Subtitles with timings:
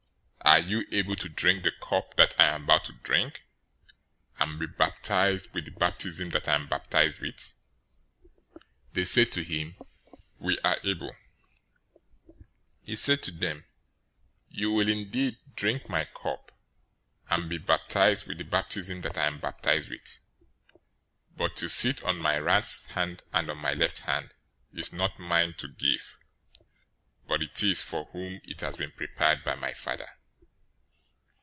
[0.43, 3.43] Are you able to drink the cup that I am about to drink,
[4.37, 7.53] and be baptized with the baptism that I am baptized with?"
[8.91, 9.77] They said to him,
[10.39, 11.15] "We are able."
[12.25, 12.35] 020:023
[12.83, 13.65] He said to them,
[14.49, 16.51] "You will indeed drink my cup,
[17.29, 20.19] and be baptized with the baptism that I am baptized with,
[21.37, 24.33] but to sit on my right hand and on my left hand
[24.73, 26.17] is not mine to give;
[27.25, 30.09] but it is for whom it has been prepared by my Father."